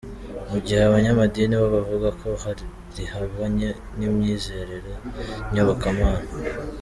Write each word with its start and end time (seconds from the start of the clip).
mu 0.49 0.57
gihe 0.65 0.81
abanyamadini 0.83 1.53
bo 1.61 1.67
bavugaga 1.75 2.09
ko 2.21 2.49
rihabanye 2.95 3.69
n’imyizerere 3.97 4.91
nyobokamana. 5.53 6.27